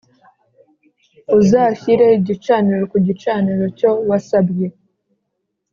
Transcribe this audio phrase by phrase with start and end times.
[1.39, 4.65] uzashyire igicaniro ku gicaniro cyo wasabwe